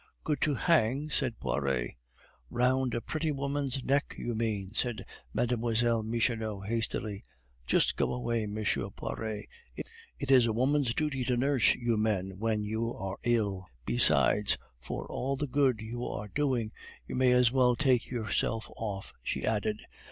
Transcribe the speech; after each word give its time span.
"Good 0.23 0.41
to 0.41 0.55
hang," 0.55 1.11
said 1.11 1.39
Poiret. 1.39 1.91
"Round 2.49 2.95
a 2.95 3.01
pretty 3.01 3.31
woman's 3.31 3.83
neck, 3.83 4.15
you 4.17 4.33
mean," 4.33 4.73
said 4.73 5.05
Mlle 5.31 6.01
Michonneau, 6.03 6.61
hastily. 6.61 7.23
"Just 7.67 7.95
go 7.97 8.11
away, 8.11 8.45
M. 8.45 8.57
Poiret. 8.95 9.45
It 9.77 10.31
is 10.31 10.47
a 10.47 10.53
woman's 10.53 10.95
duty 10.95 11.23
to 11.25 11.37
nurse 11.37 11.75
you 11.75 11.97
men 11.97 12.39
when 12.39 12.63
you 12.63 12.91
are 12.95 13.19
ill. 13.21 13.67
Besides, 13.85 14.57
for 14.79 15.05
all 15.05 15.35
the 15.35 15.45
good 15.45 15.81
you 15.81 16.03
are 16.07 16.29
doing, 16.29 16.71
you 17.07 17.13
may 17.13 17.31
as 17.31 17.51
well 17.51 17.75
take 17.75 18.09
yourself 18.09 18.71
off," 18.77 19.13
she 19.21 19.45
added. 19.45 19.83